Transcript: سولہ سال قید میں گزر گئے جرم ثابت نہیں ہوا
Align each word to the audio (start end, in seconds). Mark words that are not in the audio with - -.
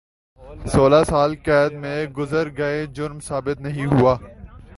سولہ 0.65 1.03
سال 1.07 1.35
قید 1.45 1.73
میں 1.73 2.05
گزر 2.17 2.47
گئے 2.57 2.85
جرم 2.95 3.19
ثابت 3.19 3.61
نہیں 3.61 3.85
ہوا 3.85 4.15